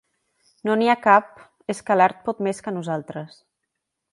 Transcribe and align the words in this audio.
No 0.69 0.77
n'hi 0.79 0.89
ha 0.93 1.03
cap. 1.03 1.27
És 1.73 1.81
que 1.91 1.99
l'Art 1.99 2.25
pot 2.31 2.41
més 2.49 2.63
que 2.69 2.77
nosaltres. 2.79 3.39